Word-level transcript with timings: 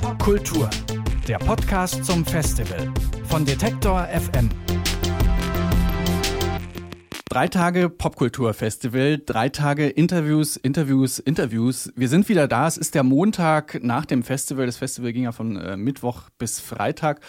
Popkultur, 0.00 0.68
der 1.26 1.38
Podcast 1.38 2.04
zum 2.04 2.24
Festival 2.24 2.92
von 3.24 3.44
Detektor 3.44 4.06
FM. 4.06 4.48
Drei 7.28 7.48
Tage 7.48 7.88
Popkulturfestival, 7.88 9.22
drei 9.24 9.48
Tage 9.48 9.88
Interviews, 9.88 10.56
Interviews, 10.56 11.18
Interviews. 11.18 11.92
Wir 11.94 12.08
sind 12.08 12.28
wieder 12.28 12.48
da. 12.48 12.66
Es 12.66 12.76
ist 12.76 12.94
der 12.94 13.04
Montag 13.04 13.82
nach 13.82 14.04
dem 14.04 14.22
Festival. 14.22 14.66
Das 14.66 14.78
Festival 14.78 15.12
ging 15.12 15.24
ja 15.24 15.32
von 15.32 15.56
äh, 15.56 15.76
Mittwoch 15.76 16.28
bis 16.38 16.58
Freitag. 16.58 17.20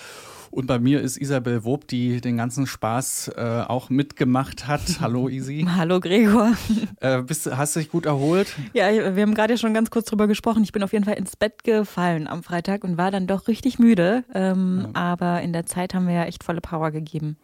Und 0.51 0.67
bei 0.67 0.79
mir 0.79 0.99
ist 0.99 1.15
Isabel 1.15 1.63
Wob, 1.63 1.87
die 1.87 2.19
den 2.19 2.35
ganzen 2.35 2.67
Spaß 2.67 3.31
äh, 3.37 3.63
auch 3.67 3.89
mitgemacht 3.89 4.67
hat. 4.67 4.81
Hallo 4.99 5.29
Isi. 5.29 5.65
Hallo 5.77 6.01
Gregor. 6.01 6.51
Äh, 6.99 7.21
bist, 7.21 7.49
hast 7.55 7.75
du 7.75 7.79
dich 7.79 7.89
gut 7.89 8.05
erholt? 8.05 8.53
Ja, 8.73 9.15
wir 9.15 9.23
haben 9.23 9.33
gerade 9.33 9.53
ja 9.53 9.57
schon 9.57 9.73
ganz 9.73 9.89
kurz 9.89 10.07
drüber 10.07 10.27
gesprochen. 10.27 10.63
Ich 10.63 10.73
bin 10.73 10.83
auf 10.83 10.91
jeden 10.91 11.05
Fall 11.05 11.13
ins 11.13 11.37
Bett 11.37 11.63
gefallen 11.63 12.27
am 12.27 12.43
Freitag 12.43 12.83
und 12.83 12.97
war 12.97 13.11
dann 13.11 13.27
doch 13.27 13.47
richtig 13.47 13.79
müde. 13.79 14.25
Ähm, 14.33 14.87
ja. 14.93 15.01
Aber 15.01 15.41
in 15.41 15.53
der 15.53 15.65
Zeit 15.65 15.93
haben 15.93 16.05
wir 16.05 16.15
ja 16.15 16.25
echt 16.25 16.43
volle 16.43 16.59
Power 16.59 16.91
gegeben. 16.91 17.37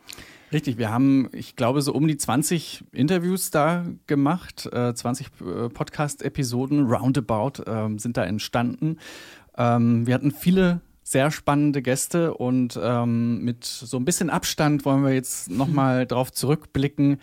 Richtig, 0.52 0.78
wir 0.78 0.92
haben, 0.92 1.30
ich 1.32 1.56
glaube, 1.56 1.82
so 1.82 1.94
um 1.94 2.08
die 2.08 2.18
20 2.18 2.84
Interviews 2.92 3.52
da 3.52 3.86
gemacht, 4.08 4.70
äh, 4.72 4.94
20 4.94 5.28
äh, 5.28 5.70
Podcast-Episoden, 5.70 6.86
roundabout, 6.86 7.64
äh, 7.66 7.98
sind 7.98 8.18
da 8.18 8.26
entstanden. 8.26 8.98
Ähm, 9.58 10.06
wir 10.08 10.14
hatten 10.14 10.32
viele 10.32 10.82
sehr 11.08 11.32
spannende 11.32 11.82
Gäste 11.82 12.34
und 12.34 12.78
ähm, 12.84 13.42
mit 13.42 13.64
so 13.64 13.96
ein 13.96 14.04
bisschen 14.04 14.30
Abstand 14.30 14.84
wollen 14.84 15.06
wir 15.06 15.14
jetzt 15.14 15.50
nochmal 15.50 16.06
drauf 16.06 16.34
zurückblicken, 16.34 17.22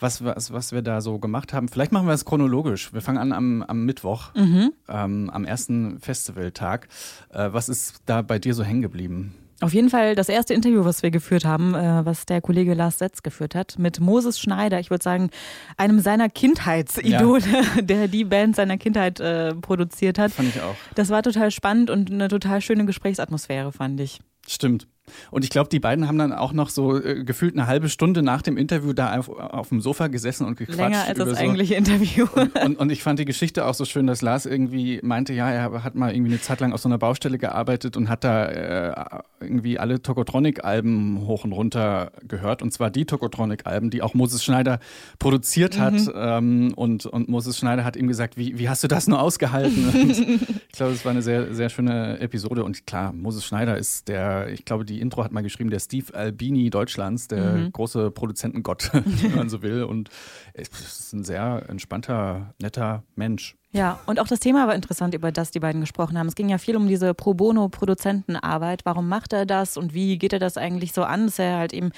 was, 0.00 0.24
was, 0.24 0.54
was 0.54 0.72
wir 0.72 0.80
da 0.80 1.02
so 1.02 1.18
gemacht 1.18 1.52
haben. 1.52 1.68
Vielleicht 1.68 1.92
machen 1.92 2.06
wir 2.06 2.14
es 2.14 2.24
chronologisch. 2.24 2.94
Wir 2.94 3.02
fangen 3.02 3.18
an 3.18 3.32
am, 3.32 3.62
am 3.62 3.84
Mittwoch, 3.84 4.34
mhm. 4.34 4.72
ähm, 4.88 5.28
am 5.28 5.44
ersten 5.44 6.00
Festivaltag. 6.00 6.88
Äh, 7.28 7.52
was 7.52 7.68
ist 7.68 8.00
da 8.06 8.22
bei 8.22 8.38
dir 8.38 8.54
so 8.54 8.64
hängen 8.64 8.80
geblieben? 8.80 9.34
Auf 9.60 9.72
jeden 9.72 9.88
Fall 9.88 10.14
das 10.14 10.28
erste 10.28 10.52
Interview, 10.52 10.84
was 10.84 11.02
wir 11.02 11.10
geführt 11.10 11.44
haben, 11.44 11.74
äh, 11.74 12.04
was 12.04 12.26
der 12.26 12.42
Kollege 12.42 12.74
Lars 12.74 12.98
Setz 12.98 13.22
geführt 13.22 13.54
hat, 13.54 13.78
mit 13.78 14.00
Moses 14.00 14.38
Schneider, 14.38 14.78
ich 14.80 14.90
würde 14.90 15.02
sagen, 15.02 15.30
einem 15.78 16.00
seiner 16.00 16.28
Kindheitsidole, 16.28 17.42
ja. 17.46 17.80
der 17.82 18.08
die 18.08 18.24
Band 18.24 18.54
seiner 18.56 18.76
Kindheit 18.76 19.18
äh, 19.20 19.54
produziert 19.54 20.18
hat. 20.18 20.32
Fand 20.32 20.54
ich 20.54 20.60
auch. 20.60 20.74
Das 20.94 21.08
war 21.08 21.22
total 21.22 21.50
spannend 21.50 21.88
und 21.88 22.10
eine 22.10 22.28
total 22.28 22.60
schöne 22.60 22.84
Gesprächsatmosphäre, 22.84 23.72
fand 23.72 24.00
ich. 24.00 24.20
Stimmt. 24.46 24.86
Und 25.30 25.44
ich 25.44 25.50
glaube, 25.50 25.68
die 25.68 25.80
beiden 25.80 26.08
haben 26.08 26.18
dann 26.18 26.32
auch 26.32 26.52
noch 26.52 26.68
so 26.68 27.00
äh, 27.00 27.24
gefühlt 27.24 27.54
eine 27.54 27.66
halbe 27.66 27.88
Stunde 27.88 28.22
nach 28.22 28.42
dem 28.42 28.56
Interview 28.56 28.92
da 28.92 29.16
auf, 29.18 29.28
auf 29.28 29.68
dem 29.68 29.80
Sofa 29.80 30.08
gesessen 30.08 30.46
und 30.46 30.56
gequatscht. 30.56 30.78
Länger 30.78 31.04
als 31.04 31.18
das 31.18 31.28
so. 31.30 31.36
eigentliche 31.36 31.74
Interview. 31.74 32.26
Und, 32.36 32.54
und, 32.54 32.78
und, 32.78 32.90
ich 32.90 33.02
fand 33.02 33.18
die 33.18 33.24
Geschichte 33.24 33.64
auch 33.64 33.74
so 33.74 33.84
schön, 33.84 34.06
dass 34.06 34.20
Lars 34.20 34.46
irgendwie 34.46 35.00
meinte, 35.02 35.32
ja, 35.32 35.50
er 35.50 35.84
hat 35.84 35.94
mal 35.94 36.14
irgendwie 36.14 36.32
eine 36.32 36.40
Zeit 36.40 36.60
lang 36.60 36.72
auf 36.72 36.80
so 36.80 36.88
einer 36.88 36.98
Baustelle 36.98 37.38
gearbeitet 37.38 37.96
und 37.96 38.08
hat 38.08 38.24
da 38.24 38.46
äh, 38.46 39.22
irgendwie 39.40 39.78
alle 39.78 40.02
Tokotronic-Alben 40.02 41.26
hoch 41.26 41.44
und 41.44 41.52
runter 41.52 42.12
gehört. 42.26 42.62
Und 42.62 42.72
zwar 42.72 42.90
die 42.90 43.04
Tokotronic-Alben, 43.04 43.90
die 43.90 44.02
auch 44.02 44.14
Moses 44.14 44.44
Schneider 44.44 44.80
produziert 45.18 45.78
hat. 45.78 45.94
Mhm. 45.94 46.12
Ähm, 46.14 46.74
und, 46.74 47.06
und 47.06 47.28
Moses 47.28 47.56
Schneider 47.56 47.84
hat 47.84 47.96
ihm 47.96 48.08
gesagt, 48.08 48.36
wie, 48.36 48.58
wie 48.58 48.68
hast 48.68 48.84
du 48.84 48.88
das 48.88 49.06
nur 49.06 49.20
ausgehalten? 49.20 49.88
ich 50.68 50.72
glaube, 50.72 50.92
es 50.92 51.04
war 51.04 51.12
eine 51.12 51.22
sehr, 51.22 51.54
sehr 51.54 51.68
schöne 51.68 52.18
Episode. 52.20 52.64
Und 52.64 52.86
klar, 52.86 53.12
Moses 53.12 53.44
Schneider 53.44 53.76
ist 53.76 54.08
der, 54.08 54.48
ich 54.48 54.64
glaube, 54.64 54.84
die 54.84 54.95
die 54.96 55.02
Intro 55.02 55.22
hat 55.22 55.32
mal 55.32 55.42
geschrieben, 55.42 55.70
der 55.70 55.78
Steve 55.78 56.14
Albini 56.14 56.70
Deutschlands, 56.70 57.28
der 57.28 57.52
mhm. 57.52 57.72
große 57.72 58.10
Produzentengott, 58.10 58.90
wenn 59.22 59.34
man 59.34 59.48
so 59.48 59.62
will. 59.62 59.84
Und 59.84 60.08
es 60.54 60.68
ist 60.68 61.12
ein 61.12 61.24
sehr 61.24 61.66
entspannter, 61.68 62.54
netter 62.60 63.04
Mensch. 63.14 63.56
Ja, 63.72 64.00
und 64.06 64.20
auch 64.20 64.28
das 64.28 64.40
Thema 64.40 64.66
war 64.66 64.74
interessant, 64.74 65.14
über 65.14 65.32
das 65.32 65.50
die 65.50 65.60
beiden 65.60 65.80
gesprochen 65.80 66.18
haben. 66.18 66.28
Es 66.28 66.34
ging 66.34 66.48
ja 66.48 66.58
viel 66.58 66.76
um 66.76 66.88
diese 66.88 67.12
Pro 67.14 67.34
Bono-Produzentenarbeit. 67.34 68.84
Warum 68.84 69.08
macht 69.08 69.32
er 69.32 69.44
das 69.44 69.76
und 69.76 69.92
wie 69.92 70.18
geht 70.18 70.32
er 70.32 70.38
das 70.38 70.56
eigentlich 70.56 70.92
so 70.92 71.02
an, 71.02 71.26
dass 71.26 71.38
er 71.38 71.58
halt 71.58 71.72
eben 71.72 71.90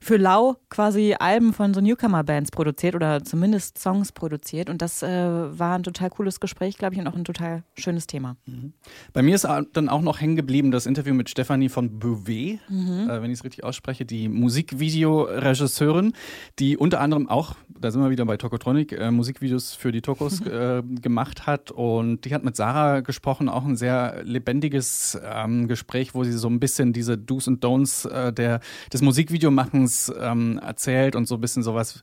für 0.00 0.16
Lau 0.16 0.56
quasi 0.70 1.16
Alben 1.18 1.52
von 1.52 1.74
so 1.74 1.80
Newcomer-Bands 1.80 2.50
produziert 2.50 2.94
oder 2.94 3.24
zumindest 3.24 3.78
Songs 3.78 4.12
produziert. 4.12 4.70
Und 4.70 4.82
das 4.82 5.02
äh, 5.02 5.08
war 5.08 5.76
ein 5.76 5.82
total 5.82 6.10
cooles 6.10 6.40
Gespräch, 6.40 6.78
glaube 6.78 6.94
ich, 6.94 7.00
und 7.00 7.08
auch 7.08 7.14
ein 7.14 7.24
total 7.24 7.62
schönes 7.76 8.06
Thema. 8.06 8.36
Mhm. 8.46 8.72
Bei 9.12 9.22
mir 9.22 9.34
ist 9.34 9.46
dann 9.72 9.88
auch 9.88 10.02
noch 10.02 10.20
hängen 10.20 10.36
geblieben 10.36 10.70
das 10.70 10.86
Interview 10.86 11.14
mit 11.14 11.28
Stefanie 11.28 11.68
von 11.68 11.98
Bouvet, 11.98 12.60
mhm. 12.68 13.08
äh, 13.10 13.22
wenn 13.22 13.30
ich 13.30 13.38
es 13.38 13.44
richtig 13.44 13.64
ausspreche, 13.64 14.04
die 14.04 14.28
Musikvideoregisseurin, 14.28 16.12
die 16.58 16.76
unter 16.76 17.00
anderem 17.00 17.28
auch, 17.28 17.56
da 17.68 17.90
sind 17.90 18.02
wir 18.02 18.10
wieder 18.10 18.24
bei 18.24 18.36
Tokotronic, 18.36 18.92
äh, 18.92 19.10
Musikvideos 19.10 19.74
für 19.74 19.92
die 19.92 20.02
Tokos 20.02 20.40
äh, 20.46 20.82
gemacht 21.08 21.46
hat. 21.46 21.70
Und 21.70 22.24
die 22.24 22.34
hat 22.34 22.44
mit 22.44 22.54
Sarah 22.54 23.00
gesprochen, 23.00 23.48
auch 23.48 23.64
ein 23.64 23.76
sehr 23.76 24.22
lebendiges 24.24 25.18
ähm, 25.24 25.66
Gespräch, 25.66 26.14
wo 26.14 26.22
sie 26.22 26.32
so 26.32 26.48
ein 26.48 26.60
bisschen 26.60 26.92
diese 26.92 27.16
Do's 27.16 27.48
und 27.48 27.64
Don'ts 27.64 28.08
äh, 28.08 28.32
der, 28.32 28.60
des 28.92 29.00
Musikvideomachens 29.00 30.12
ähm, 30.20 30.58
erzählt 30.58 31.16
und 31.16 31.26
so 31.26 31.36
ein 31.36 31.40
bisschen 31.40 31.62
sowas 31.62 32.02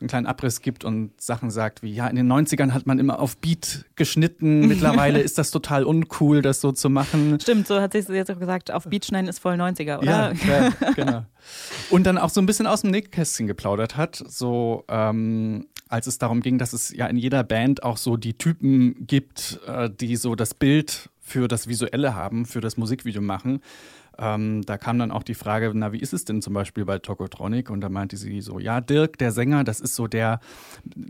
einen 0.00 0.08
kleinen 0.08 0.26
Abriss 0.26 0.62
gibt 0.62 0.84
und 0.84 1.20
Sachen 1.20 1.50
sagt 1.50 1.82
wie, 1.82 1.92
ja, 1.92 2.06
in 2.06 2.16
den 2.16 2.26
90ern 2.32 2.72
hat 2.72 2.86
man 2.86 2.98
immer 2.98 3.20
auf 3.20 3.36
Beat 3.36 3.84
geschnitten, 3.96 4.60
mittlerweile 4.66 5.20
ist 5.20 5.36
das 5.36 5.50
total 5.50 5.84
uncool, 5.84 6.40
das 6.42 6.60
so 6.62 6.72
zu 6.72 6.88
machen. 6.88 7.38
Stimmt, 7.40 7.66
so 7.66 7.80
hat 7.80 7.92
sie 7.92 7.98
es 7.98 8.08
jetzt 8.08 8.30
auch 8.30 8.38
gesagt, 8.38 8.70
auf 8.70 8.84
Beat 8.84 9.04
schneiden 9.04 9.28
ist 9.28 9.38
voll 9.38 9.54
90er, 9.54 9.98
oder? 9.98 10.32
Ja, 10.32 10.32
ja 10.32 10.92
genau. 10.96 11.24
Und 11.90 12.04
dann 12.04 12.16
auch 12.16 12.30
so 12.30 12.40
ein 12.40 12.46
bisschen 12.46 12.66
aus 12.66 12.80
dem 12.80 12.90
Nähkästchen 12.90 13.46
geplaudert 13.46 13.98
hat, 13.98 14.22
so 14.26 14.84
ähm, 14.88 15.66
als 15.90 16.06
es 16.06 16.18
darum 16.18 16.40
ging, 16.40 16.58
dass 16.58 16.72
es 16.72 16.90
ja 16.90 17.06
in 17.06 17.16
jeder 17.16 17.44
Band 17.44 17.82
auch 17.82 17.96
so 17.96 18.16
die 18.16 18.34
Typen 18.34 19.06
gibt, 19.06 19.60
äh, 19.66 19.90
die 19.90 20.16
so 20.16 20.34
das 20.34 20.54
Bild 20.54 21.10
für 21.20 21.48
das 21.48 21.68
Visuelle 21.68 22.14
haben, 22.14 22.46
für 22.46 22.60
das 22.60 22.76
Musikvideo 22.76 23.20
machen. 23.20 23.60
Ähm, 24.18 24.62
da 24.66 24.76
kam 24.76 24.98
dann 24.98 25.10
auch 25.10 25.22
die 25.22 25.34
Frage, 25.34 25.70
na, 25.74 25.92
wie 25.92 25.98
ist 25.98 26.12
es 26.12 26.24
denn 26.24 26.42
zum 26.42 26.54
Beispiel 26.54 26.84
bei 26.84 26.98
Tokotronic? 26.98 27.70
Und 27.70 27.80
da 27.80 27.88
meinte 27.88 28.16
sie 28.16 28.40
so, 28.40 28.58
ja, 28.58 28.80
Dirk, 28.80 29.18
der 29.18 29.32
Sänger, 29.32 29.64
das 29.64 29.80
ist 29.80 29.94
so 29.94 30.06
der, 30.06 30.40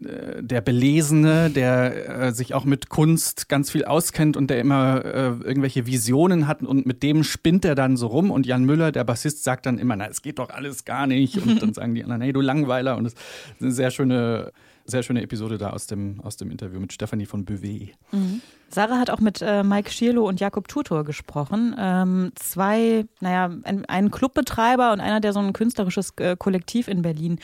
äh, 0.05 0.43
der 0.43 0.61
Belesene, 0.61 1.51
der 1.51 2.09
äh, 2.09 2.33
sich 2.33 2.55
auch 2.55 2.65
mit 2.65 2.89
Kunst 2.89 3.49
ganz 3.49 3.71
viel 3.71 3.85
auskennt 3.85 4.37
und 4.37 4.51
der 4.51 4.61
immer 4.61 5.05
äh, 5.05 5.27
irgendwelche 5.43 5.87
Visionen 5.87 6.47
hat 6.47 6.63
und 6.63 6.87
mit 6.87 7.03
dem 7.03 7.25
spinnt 7.25 7.65
er 7.65 7.75
dann 7.75 7.97
so 7.97 8.07
rum. 8.07 8.31
Und 8.31 8.47
Jan 8.47 8.65
Müller, 8.65 8.93
der 8.93 9.05
Bassist, 9.05 9.45
sagt 9.45 9.67
dann 9.67 9.79
immer, 9.79 9.97
na, 9.97 10.07
es 10.07 10.23
geht 10.23 10.39
doch 10.39 10.51
alles 10.51 10.85
gar 10.85 11.07
nicht. 11.07 11.37
Und 11.39 11.63
dann 11.63 11.75
sagen 11.75 11.95
die 11.95 12.03
anderen, 12.03 12.23
hey, 12.23 12.33
du 12.33 12.41
Langweiler. 12.41 12.97
Und 12.97 13.05
das 13.05 13.15
ist 13.15 13.21
eine 13.61 13.73
sehr 13.73 13.91
schöne 13.91 14.53
sehr 14.91 15.03
schöne 15.03 15.23
Episode 15.23 15.59
da 15.59 15.71
aus 15.71 15.87
dem, 15.87 16.21
aus 16.21 16.37
dem 16.37 16.51
Interview 16.51 16.81
mit 16.81 16.93
Stefanie 16.93 17.27
von 17.27 17.45
Beuvet. 17.45 17.93
Mhm. 18.13 18.43
Sarah 18.69 18.99
hat 18.99 19.11
auch 19.11 19.21
mit 19.21 19.43
äh, 19.43 19.63
Mike 19.63 19.91
Schierlo 19.91 20.29
und 20.29 20.41
Jakob 20.41 20.69
Tutor 20.69 21.05
gesprochen. 21.05 21.75
Ähm, 21.79 22.33
zwei, 22.37 23.07
naja, 23.21 23.51
ein, 23.65 23.85
ein 23.87 24.11
Clubbetreiber 24.11 24.93
und 24.93 25.01
einer, 25.01 25.21
der 25.21 25.33
so 25.33 25.41
ein 25.41 25.53
künstlerisches 25.53 26.13
äh, 26.19 26.37
Kollektiv 26.37 26.89
in 26.89 27.03
Berlin 27.03 27.41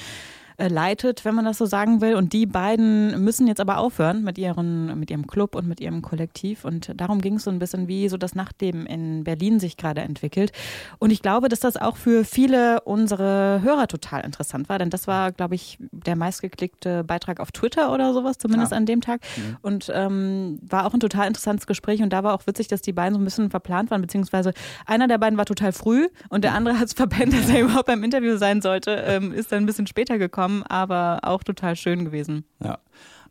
äh, 0.58 0.68
leitet, 0.68 1.24
wenn 1.26 1.34
man 1.34 1.44
das 1.44 1.58
so 1.58 1.66
sagen 1.66 2.00
will. 2.00 2.14
Und 2.14 2.32
die 2.32 2.46
beiden 2.46 3.22
müssen 3.22 3.46
jetzt 3.46 3.60
aber 3.60 3.76
aufhören 3.76 4.22
mit, 4.22 4.38
ihren, 4.38 4.98
mit 4.98 5.10
ihrem 5.10 5.26
Club 5.26 5.54
und 5.54 5.68
mit 5.68 5.80
ihrem 5.80 6.00
Kollektiv. 6.00 6.64
Und 6.64 6.92
darum 6.96 7.20
ging 7.20 7.34
es 7.34 7.44
so 7.44 7.50
ein 7.50 7.58
bisschen, 7.58 7.88
wie 7.88 8.08
so 8.08 8.16
das 8.16 8.34
Nachtleben 8.34 8.86
in 8.86 9.24
Berlin 9.24 9.60
sich 9.60 9.76
gerade 9.76 10.00
entwickelt. 10.00 10.52
Und 10.98 11.10
ich 11.10 11.20
glaube, 11.20 11.50
dass 11.50 11.60
das 11.60 11.76
auch 11.76 11.96
für 11.96 12.24
viele 12.24 12.80
unsere 12.82 13.60
Hörer 13.62 13.86
total 13.86 14.24
interessant 14.24 14.70
war, 14.70 14.78
denn 14.78 14.88
das 14.88 15.06
war, 15.06 15.30
glaube 15.30 15.54
ich, 15.54 15.76
der 15.92 16.16
meistgeklickte 16.16 17.04
Beitrag 17.04 17.38
auf 17.40 17.52
Twitter 17.52 17.92
oder 17.92 18.14
sowas, 18.14 18.38
zumindest 18.38 18.72
ja. 18.72 18.78
an 18.78 18.86
dem 18.86 19.02
Tag. 19.02 19.20
Mhm. 19.36 19.56
Und 19.60 19.92
ähm, 19.94 20.58
war 20.66 20.86
auch 20.86 20.94
ein 20.94 21.00
total 21.00 21.26
interessantes 21.26 21.66
Gespräch. 21.66 22.02
Und 22.02 22.14
da 22.14 22.24
war 22.24 22.32
auch 22.32 22.46
witzig, 22.46 22.68
dass 22.68 22.80
die 22.80 22.92
beiden 22.92 23.12
so 23.12 23.20
ein 23.20 23.24
bisschen 23.24 23.50
verplant 23.50 23.90
waren, 23.90 24.00
beziehungsweise 24.00 24.54
einer 24.86 25.06
der 25.06 25.18
beiden 25.18 25.36
war 25.36 25.44
total 25.44 25.72
früh 25.72 26.08
und 26.30 26.44
der 26.44 26.54
andere 26.54 26.78
hat 26.78 26.86
es 26.86 26.92
verpennt, 26.94 27.34
dass 27.34 27.50
er 27.50 27.60
überhaupt 27.60 27.86
beim 27.86 28.02
Interview 28.02 28.38
sein 28.38 28.62
sollte, 28.62 29.04
ähm, 29.06 29.34
ist 29.34 29.52
dann 29.52 29.64
ein 29.64 29.66
bisschen 29.66 29.86
später 29.86 30.16
gekommen 30.16 30.45
gekommen, 30.46 30.62
aber 30.64 31.20
auch 31.22 31.42
total 31.42 31.76
schön 31.76 32.04
gewesen. 32.04 32.44
Ja. 32.62 32.78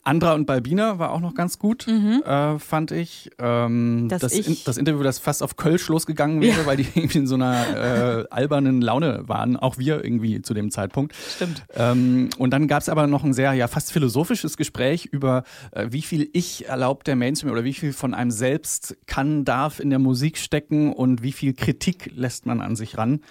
Andra 0.07 0.35
und 0.35 0.45
Balbina 0.45 0.99
war 0.99 1.11
auch 1.11 1.19
noch 1.19 1.33
ganz 1.33 1.57
gut, 1.57 1.87
mhm. 1.87 2.21
äh, 2.23 2.59
fand 2.59 2.91
ich. 2.91 3.31
Ähm, 3.39 4.07
das, 4.07 4.33
in, 4.33 4.55
das, 4.63 4.77
Interview, 4.77 5.01
das 5.01 5.17
fast 5.17 5.41
auf 5.41 5.55
Kölsch 5.55 5.87
losgegangen 5.87 6.41
wäre, 6.41 6.59
ja. 6.59 6.65
weil 6.67 6.77
die 6.77 6.85
irgendwie 6.93 7.17
in 7.17 7.25
so 7.25 7.33
einer 7.33 8.19
äh, 8.19 8.25
albernen 8.29 8.83
Laune 8.83 9.23
waren, 9.27 9.57
auch 9.57 9.79
wir 9.79 10.03
irgendwie 10.03 10.43
zu 10.43 10.53
dem 10.53 10.69
Zeitpunkt. 10.69 11.15
Stimmt. 11.15 11.63
Ähm, 11.73 12.29
und 12.37 12.51
dann 12.51 12.67
gab 12.67 12.83
es 12.83 12.89
aber 12.89 13.07
noch 13.07 13.23
ein 13.23 13.33
sehr, 13.33 13.53
ja, 13.53 13.67
fast 13.67 13.91
philosophisches 13.91 14.57
Gespräch 14.57 15.05
über, 15.05 15.43
äh, 15.71 15.87
wie 15.89 16.03
viel 16.03 16.29
Ich 16.33 16.69
erlaubt 16.69 17.07
der 17.07 17.15
Mainstream 17.15 17.51
oder 17.51 17.63
wie 17.63 17.73
viel 17.73 17.91
von 17.91 18.13
einem 18.13 18.29
selbst 18.29 18.95
kann, 19.07 19.43
darf 19.43 19.79
in 19.79 19.89
der 19.89 19.97
Musik 19.97 20.37
stecken 20.37 20.93
und 20.93 21.23
wie 21.23 21.31
viel 21.31 21.55
Kritik 21.55 22.11
lässt 22.13 22.45
man 22.45 22.61
an 22.61 22.75
sich 22.75 22.95
ran 22.99 23.21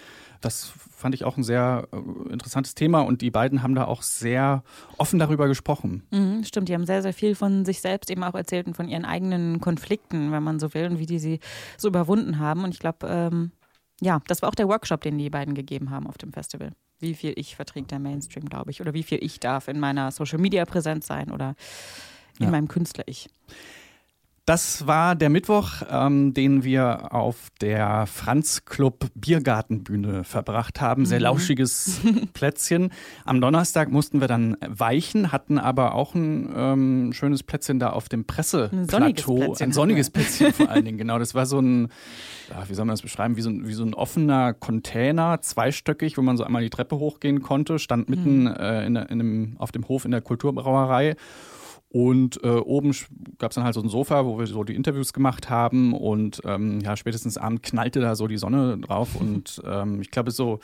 das 0.45 0.73
fand 0.97 1.15
ich 1.15 1.25
auch 1.25 1.37
ein 1.37 1.43
sehr 1.43 1.89
äh, 1.93 2.33
interessantes 2.33 2.75
Thema 2.75 3.01
und 3.01 3.21
die 3.23 3.31
beiden 3.31 3.63
haben 3.63 3.75
da 3.75 3.85
auch 3.85 4.03
sehr 4.03 4.63
offen 4.97 5.19
darüber 5.19 5.49
gesprochen. 5.49 6.03
Mhm, 6.11 6.45
stimmt, 6.45 6.69
die 6.69 6.75
haben 6.75 6.87
sehr, 6.87 7.03
sehr 7.03 7.13
viel 7.13 7.35
von 7.35 7.65
sich 7.65 7.81
selbst 7.81 8.11
eben 8.11 8.23
auch 8.23 8.35
erzählt 8.35 8.67
und 8.67 8.75
von 8.75 8.89
ihren 8.89 9.05
eigenen 9.05 9.61
Konflikten, 9.61 10.33
wenn 10.33 10.43
man 10.43 10.59
so 10.59 10.73
will, 10.75 10.87
und 10.87 10.99
wie 10.99 11.07
die 11.07 11.19
sie 11.19 11.41
so 11.77 11.89
überwunden 11.89 12.39
haben. 12.39 12.65
Und 12.65 12.73
ich 12.73 12.81
glaube, 12.81 13.07
ähm, 13.09 13.53
ja, 14.01 14.21
das 14.27 14.43
war 14.43 14.49
auch 14.49 14.55
der 14.55 14.69
Workshop, 14.69 15.03
den 15.03 15.19
die 15.19 15.31
beiden 15.31 15.55
gegeben 15.55 15.91
haben 15.91 16.07
auf 16.07 16.19
dem 16.19 16.33
Festival. 16.33 16.73
Wie 17.01 17.15
viel 17.15 17.33
ich 17.37 17.57
verträgt 17.57 17.91
der 17.91 17.99
Mainstream, 17.99 18.47
glaube 18.47 18.71
ich, 18.71 18.81
oder 18.81 18.95
wie 18.95 19.03
viel 19.03 19.19
ich 19.23 19.41
darf 19.41 19.69
in 19.69 19.81
meiner 19.81 20.11
Social 20.11 20.39
Media 20.39 20.65
präsent 20.65 21.05
sein 21.05 21.31
oder 21.31 21.55
in 22.39 22.47
ja. 22.47 22.51
meinem 22.51 22.69
Künstler-Ich. 22.69 23.29
Das 24.47 24.87
war 24.87 25.15
der 25.15 25.31
Mittwoch, 25.31 25.81
ähm, 25.91 26.35
den 26.35 26.65
wir 26.65 27.15
auf 27.15 27.49
der 27.63 28.07
Franz 28.07 28.67
Club 28.67 29.07
Biergartenbühne 29.15 30.23
verbracht 30.23 30.83
haben. 30.83 31.07
Sehr 31.07 31.19
mhm. 31.19 31.25
lauschiges 31.25 32.03
Plätzchen. 32.35 32.91
Am 33.25 33.41
Donnerstag 33.41 33.91
mussten 33.91 34.21
wir 34.21 34.29
dann 34.29 34.59
weichen, 34.61 35.33
hatten 35.33 35.57
aber 35.57 35.95
auch 35.95 36.15
ein 36.15 36.53
ähm, 36.55 37.13
schönes 37.15 37.43
Plätzchen 37.43 37.79
da 37.79 37.91
auf 37.91 38.11
dem 38.11 38.27
Presseplateau. 38.27 39.57
Ein 39.59 39.73
sonniges 39.73 40.11
Plätzchen 40.11 40.53
vor 40.53 40.69
allen 40.69 40.85
Dingen, 40.85 40.99
genau. 40.99 41.19
Das 41.19 41.35
war 41.35 41.47
so 41.47 41.59
ein, 41.61 41.89
wie 42.69 42.75
soll 42.75 42.85
man 42.85 42.93
das 42.93 43.03
beschreiben, 43.03 43.39
wie 43.39 43.43
so, 43.43 43.49
ein, 43.49 43.67
wie 43.67 43.73
so 43.73 43.83
ein 43.83 43.95
offener 43.95 44.53
Container, 44.53 45.41
zweistöckig, 45.41 46.19
wo 46.19 46.23
man 46.23 46.37
so 46.37 46.45
einmal 46.45 46.61
die 46.61 46.69
Treppe 46.69 46.99
hochgehen 46.99 47.41
konnte, 47.41 47.79
stand 47.79 48.11
mitten 48.11 48.43
mhm. 48.43 48.57
äh, 48.59 48.85
in, 48.85 48.97
in 48.97 48.97
einem, 48.97 49.57
auf 49.59 49.73
dem 49.73 49.89
Hof 49.89 50.05
in 50.05 50.11
der 50.11 50.21
Kulturbrauerei. 50.21 51.17
Und 51.95 52.43
äh, 52.43 52.49
oben 52.49 52.93
gab 53.39 53.53
es 53.53 53.55
dann 53.55 53.63
halt 53.63 53.75
so 53.75 53.81
ein 53.81 53.89
Sofa, 53.89 54.27
wo 54.27 54.37
wir 54.37 54.49
so 54.49 54.65
die 54.65 54.75
Interviews 54.75 55.13
gemacht 55.13 55.49
haben. 55.49 55.93
Und 55.93 56.43
ähm, 56.45 56.81
ja, 56.81 56.97
spätestens 56.97 57.39
abend 57.39 57.63
knallte 57.63 58.01
da 58.01 58.17
so 58.17 58.27
die 58.27 58.37
Sonne 58.37 58.79
drauf. 58.79 59.15
Und 59.21 59.63
ähm, 59.65 60.01
ich 60.01 60.11
glaube, 60.11 60.33
so 60.33 60.59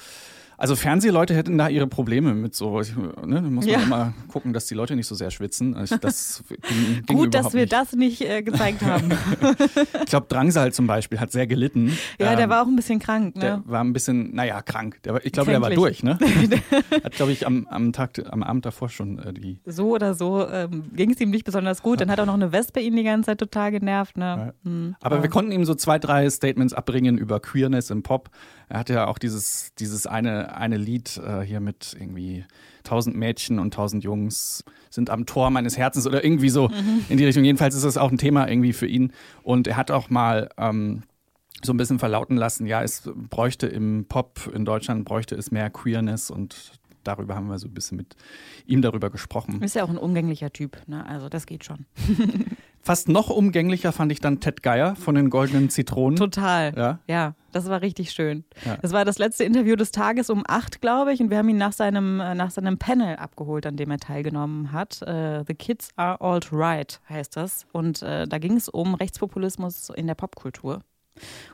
also 0.61 0.77
Fernsehleute 0.77 1.35
hätten 1.35 1.57
da 1.57 1.69
ihre 1.69 1.87
Probleme 1.87 2.35
mit 2.35 2.55
so, 2.55 2.83
ne, 3.25 3.41
muss 3.41 3.65
man 3.65 3.75
ja. 3.75 3.81
immer 3.81 4.13
gucken, 4.29 4.53
dass 4.53 4.67
die 4.67 4.75
Leute 4.75 4.95
nicht 4.95 5.07
so 5.07 5.15
sehr 5.15 5.31
schwitzen. 5.31 5.75
Also 5.75 5.97
das 5.97 6.45
ging, 6.49 7.03
ging 7.07 7.17
Gut, 7.17 7.35
dass 7.35 7.55
wir 7.55 7.63
nicht. 7.63 7.73
das 7.73 7.93
nicht 7.95 8.21
äh, 8.21 8.43
gezeigt 8.43 8.83
haben. 8.83 9.09
ich 10.05 10.11
glaube, 10.11 10.27
Drangsal 10.29 10.71
zum 10.75 10.87
Beispiel 10.87 11.19
hat 11.19 11.33
sehr 11.33 11.47
gelitten. 11.47 11.97
Ja, 12.19 12.33
ähm, 12.33 12.37
der 12.37 12.51
war 12.51 12.63
auch 12.63 12.67
ein 12.67 12.77
bisschen 12.77 12.99
krank, 12.99 13.37
ne? 13.37 13.41
Der 13.41 13.63
war 13.65 13.83
ein 13.83 13.95
bisschen, 13.95 14.35
naja, 14.35 14.61
krank. 14.61 15.03
Der, 15.03 15.25
ich 15.25 15.33
glaube, 15.33 15.51
der 15.51 15.63
war 15.63 15.71
durch, 15.71 16.03
ne? 16.03 16.19
hat, 17.05 17.13
glaube 17.13 17.33
ich, 17.33 17.47
am, 17.47 17.67
am 17.71 17.95
Tag, 17.95 18.21
am 18.31 18.43
Abend 18.43 18.67
davor 18.67 18.91
schon 18.91 19.19
äh, 19.19 19.33
die. 19.33 19.61
So 19.65 19.95
oder 19.95 20.13
so 20.13 20.47
ähm, 20.47 20.91
ging 20.95 21.11
es 21.11 21.21
ihm 21.23 21.31
nicht 21.31 21.45
besonders 21.45 21.81
gut. 21.81 22.03
Dann 22.03 22.11
hat 22.11 22.21
auch 22.21 22.27
noch 22.27 22.35
eine 22.35 22.53
Wespe 22.53 22.81
ihn 22.81 22.97
die 22.97 23.05
ganze 23.05 23.29
Zeit 23.29 23.39
total 23.39 23.71
genervt, 23.71 24.19
ne? 24.19 24.53
Ja. 24.65 24.71
Hm. 24.71 24.95
Aber 25.01 25.17
ja. 25.17 25.23
wir 25.23 25.31
konnten 25.31 25.53
ihm 25.53 25.65
so 25.65 25.75
zwei, 25.75 25.99
drei 25.99 26.29
Statements 26.29 26.75
abbringen 26.75 27.17
über 27.17 27.41
Queerness 27.41 27.89
im 27.89 28.03
Pop. 28.03 28.29
Er 28.71 28.79
hatte 28.79 28.95
ja 28.95 29.09
auch 29.09 29.19
dieses, 29.19 29.75
dieses 29.79 30.07
eine, 30.07 30.57
eine 30.57 30.77
Lied 30.77 31.17
äh, 31.19 31.41
hier 31.41 31.59
mit 31.59 31.97
irgendwie 31.99 32.45
tausend 32.85 33.17
Mädchen 33.17 33.59
und 33.59 33.75
tausend 33.75 34.05
Jungs 34.05 34.65
sind 34.91 35.11
am 35.11 35.27
Tor 35.27 35.51
meines 35.51 35.77
Herzens 35.77 36.07
oder 36.07 36.25
irgendwie 36.25 36.51
so 36.51 36.69
mhm. 36.69 37.05
in 37.09 37.19
die 37.19 37.25
Richtung. 37.25 37.45
Jedenfalls 37.45 37.75
ist 37.75 37.85
das 37.85 37.97
auch 37.97 38.13
ein 38.13 38.19
Thema 38.19 38.49
irgendwie 38.49 38.73
für 38.73 38.87
ihn. 38.87 39.13
Und 39.43 39.67
er 39.67 39.77
hat 39.77 39.91
auch 39.91 40.09
mal 40.09 40.51
ähm, 40.57 41.03
so 41.63 41.73
ein 41.73 41.77
bisschen 41.77 41.99
verlauten 41.99 42.37
lassen, 42.37 42.65
ja, 42.65 42.83
es 42.83 43.11
bräuchte 43.29 43.67
im 43.67 44.07
Pop 44.09 44.51
in 44.55 44.65
Deutschland 44.65 45.05
bräuchte 45.05 45.35
es 45.35 45.51
mehr 45.51 45.69
Queerness 45.69 46.31
und 46.31 46.73
darüber 47.05 47.35
haben 47.35 47.49
wir 47.49 47.59
so 47.59 47.67
ein 47.67 47.75
bisschen 47.75 47.97
mit 47.97 48.15
ihm 48.67 48.83
darüber 48.83 49.11
gesprochen. 49.11 49.61
Ist 49.63 49.75
ja 49.75 49.85
auch 49.85 49.91
ein 49.91 49.99
umgänglicher 49.99 50.53
Typ, 50.53 50.81
ne? 50.87 51.05
Also 51.07 51.29
das 51.29 51.47
geht 51.47 51.65
schon. 51.65 51.87
Fast 52.83 53.09
noch 53.09 53.29
umgänglicher 53.29 53.93
fand 53.93 54.11
ich 54.11 54.21
dann 54.21 54.41
Ted 54.41 54.63
Geier 54.63 54.97
von 54.97 55.15
den 55.15 55.29
Goldenen 55.29 55.69
Zitronen. 55.69 56.17
Total. 56.17 56.73
Ja, 56.77 56.99
ja 57.07 57.35
das 57.53 57.69
war 57.69 57.83
richtig 57.83 58.13
schön. 58.13 58.45
Ja. 58.65 58.77
Das 58.81 58.93
war 58.93 59.05
das 59.05 59.19
letzte 59.19 59.45
Interview 59.45 59.77
des 59.77 59.91
Tages 59.91 60.31
um 60.31 60.45
acht, 60.47 60.81
glaube 60.81 61.13
ich, 61.13 61.21
und 61.21 61.31
wir 61.31 61.39
haben 61.39 61.49
ihn 61.49 61.59
nach 61.59 61.73
seinem, 61.73 62.21
äh, 62.21 62.35
nach 62.35 62.51
seinem 62.51 62.79
Panel 62.79 63.17
abgeholt, 63.17 63.67
an 63.67 63.77
dem 63.77 63.91
er 63.91 63.99
teilgenommen 63.99 64.73
hat. 64.73 65.01
Uh, 65.03 65.45
The 65.47 65.55
Kids 65.55 65.91
Are 65.97 66.21
Alt 66.21 66.53
Right 66.53 67.01
heißt 67.09 67.37
das. 67.37 67.67
Und 67.73 68.03
uh, 68.03 68.27
da 68.27 68.39
ging 68.39 68.57
es 68.57 68.69
um 68.69 68.95
Rechtspopulismus 68.95 69.91
in 69.91 70.07
der 70.07 70.15
Popkultur 70.15 70.83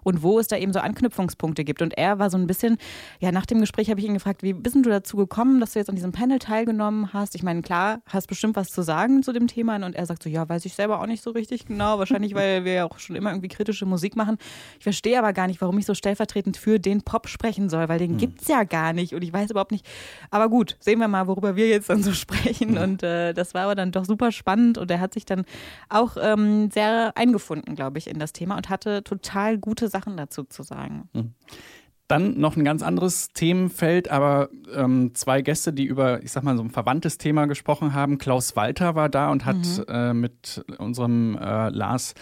und 0.02 0.22
wo 0.22 0.38
es 0.38 0.48
da 0.48 0.56
eben 0.56 0.72
so 0.72 0.80
Anknüpfungspunkte 0.80 1.64
gibt. 1.64 1.82
Und 1.82 1.96
er 1.96 2.18
war 2.18 2.30
so 2.30 2.38
ein 2.38 2.46
bisschen, 2.46 2.78
ja, 3.20 3.32
nach 3.32 3.46
dem 3.46 3.60
Gespräch 3.60 3.90
habe 3.90 4.00
ich 4.00 4.06
ihn 4.06 4.14
gefragt, 4.14 4.42
wie 4.42 4.52
bist 4.52 4.76
du 4.76 4.82
dazu 4.82 5.16
gekommen, 5.16 5.60
dass 5.60 5.72
du 5.72 5.78
jetzt 5.78 5.88
an 5.88 5.94
diesem 5.96 6.12
Panel 6.12 6.38
teilgenommen 6.38 7.12
hast? 7.12 7.34
Ich 7.34 7.42
meine, 7.42 7.62
klar, 7.62 8.00
hast 8.06 8.26
bestimmt 8.26 8.56
was 8.56 8.68
zu 8.68 8.82
sagen 8.82 9.22
zu 9.22 9.32
dem 9.32 9.46
Thema. 9.46 9.76
Und 9.76 9.94
er 9.94 10.06
sagt 10.06 10.22
so, 10.22 10.28
ja, 10.28 10.48
weiß 10.48 10.64
ich 10.64 10.74
selber 10.74 11.00
auch 11.00 11.06
nicht 11.06 11.22
so 11.22 11.30
richtig 11.30 11.66
genau. 11.66 11.98
Wahrscheinlich, 11.98 12.34
weil 12.34 12.64
wir 12.64 12.72
ja 12.72 12.84
auch 12.84 12.98
schon 12.98 13.16
immer 13.16 13.30
irgendwie 13.30 13.48
kritische 13.48 13.86
Musik 13.86 14.16
machen. 14.16 14.38
Ich 14.78 14.84
verstehe 14.84 15.18
aber 15.18 15.32
gar 15.32 15.46
nicht, 15.46 15.60
warum 15.60 15.78
ich 15.78 15.86
so 15.86 15.94
stellvertretend 15.94 16.56
für 16.56 16.78
den 16.78 17.02
Pop 17.02 17.28
sprechen 17.28 17.68
soll, 17.68 17.88
weil 17.88 17.98
den 17.98 18.12
hm. 18.12 18.18
gibt 18.18 18.42
es 18.42 18.48
ja 18.48 18.64
gar 18.64 18.92
nicht. 18.92 19.14
Und 19.14 19.22
ich 19.22 19.32
weiß 19.32 19.50
überhaupt 19.50 19.72
nicht. 19.72 19.86
Aber 20.30 20.48
gut, 20.48 20.76
sehen 20.80 20.98
wir 20.98 21.08
mal, 21.08 21.26
worüber 21.26 21.56
wir 21.56 21.68
jetzt 21.68 21.90
dann 21.90 22.02
so 22.02 22.12
sprechen. 22.12 22.78
Und 22.78 23.02
äh, 23.02 23.32
das 23.32 23.54
war 23.54 23.62
aber 23.62 23.74
dann 23.74 23.92
doch 23.92 24.04
super 24.04 24.32
spannend. 24.32 24.78
Und 24.78 24.90
er 24.90 25.00
hat 25.00 25.14
sich 25.14 25.24
dann 25.24 25.44
auch 25.88 26.16
ähm, 26.20 26.70
sehr 26.70 27.12
eingefunden, 27.16 27.74
glaube 27.74 27.98
ich, 27.98 28.08
in 28.08 28.18
das 28.18 28.32
Thema 28.32 28.56
und 28.56 28.68
hatte 28.68 29.02
total 29.56 29.58
gute 29.58 29.88
Sachen 29.88 30.16
dazu 30.16 30.44
zu 30.44 30.62
sagen. 30.62 31.08
Mhm. 31.12 31.34
Dann 32.08 32.38
noch 32.38 32.56
ein 32.56 32.64
ganz 32.64 32.82
anderes 32.82 33.30
Themenfeld, 33.30 34.08
aber 34.12 34.48
ähm, 34.72 35.12
zwei 35.14 35.42
Gäste, 35.42 35.72
die 35.72 35.84
über, 35.84 36.22
ich 36.22 36.30
sag 36.30 36.44
mal, 36.44 36.56
so 36.56 36.62
ein 36.62 36.70
verwandtes 36.70 37.18
Thema 37.18 37.46
gesprochen 37.46 37.94
haben. 37.94 38.18
Klaus 38.18 38.54
Walter 38.54 38.94
war 38.94 39.08
da 39.08 39.32
und 39.32 39.44
hat 39.44 39.56
mhm. 39.56 39.84
äh, 39.88 40.14
mit 40.14 40.64
unserem 40.78 41.36
äh, 41.36 41.68
Lars, 41.70 42.14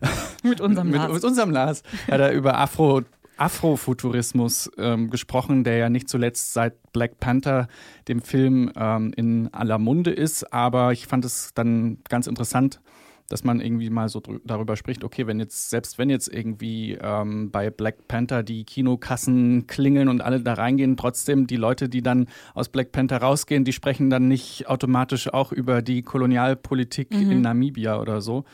mit 0.42 0.60
unserem 0.60 0.88
mit, 0.88 0.96
Lars, 0.96 1.12
mit 1.12 1.24
unserem 1.24 1.50
Lars, 1.52 1.84
hat 2.10 2.20
er 2.20 2.32
über 2.32 2.58
Afro 2.58 3.02
Afrofuturismus 3.36 4.68
ähm, 4.78 5.10
gesprochen, 5.10 5.62
der 5.62 5.76
ja 5.76 5.88
nicht 5.88 6.08
zuletzt 6.08 6.54
seit 6.54 6.92
Black 6.92 7.20
Panther, 7.20 7.68
dem 8.08 8.20
Film, 8.20 8.72
ähm, 8.74 9.12
in 9.14 9.54
aller 9.54 9.78
Munde 9.78 10.10
ist. 10.10 10.52
Aber 10.52 10.90
ich 10.90 11.06
fand 11.06 11.24
es 11.24 11.52
dann 11.54 11.98
ganz 12.08 12.26
interessant, 12.26 12.80
dass 13.28 13.44
man 13.44 13.60
irgendwie 13.60 13.90
mal 13.90 14.08
so 14.08 14.22
darüber 14.44 14.76
spricht, 14.76 15.04
okay, 15.04 15.26
wenn 15.26 15.38
jetzt, 15.38 15.68
selbst 15.68 15.98
wenn 15.98 16.08
jetzt 16.08 16.32
irgendwie 16.32 16.98
ähm, 17.00 17.50
bei 17.50 17.68
Black 17.70 18.08
Panther 18.08 18.42
die 18.42 18.64
Kinokassen 18.64 19.66
klingeln 19.66 20.08
und 20.08 20.22
alle 20.22 20.40
da 20.40 20.54
reingehen, 20.54 20.96
trotzdem 20.96 21.46
die 21.46 21.56
Leute, 21.56 21.90
die 21.90 22.02
dann 22.02 22.26
aus 22.54 22.70
Black 22.70 22.90
Panther 22.90 23.18
rausgehen, 23.18 23.64
die 23.64 23.74
sprechen 23.74 24.08
dann 24.08 24.28
nicht 24.28 24.68
automatisch 24.68 25.32
auch 25.32 25.52
über 25.52 25.82
die 25.82 26.02
Kolonialpolitik 26.02 27.12
mhm. 27.12 27.30
in 27.30 27.40
Namibia 27.42 28.00
oder 28.00 28.22
so. 28.22 28.44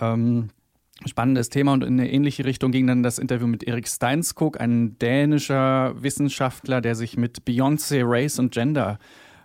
Ähm, 0.00 0.48
spannendes 1.04 1.50
Thema 1.50 1.74
und 1.74 1.84
in 1.84 2.00
eine 2.00 2.10
ähnliche 2.10 2.46
Richtung 2.46 2.72
ging 2.72 2.86
dann 2.86 3.02
das 3.02 3.18
Interview 3.18 3.46
mit 3.46 3.62
Erik 3.62 3.86
Steinskog, 3.88 4.58
ein 4.58 4.98
dänischer 4.98 6.02
Wissenschaftler, 6.02 6.80
der 6.80 6.94
sich 6.94 7.18
mit 7.18 7.42
Beyoncé, 7.44 8.02
Race 8.04 8.38
und 8.38 8.52
Gender 8.52 8.98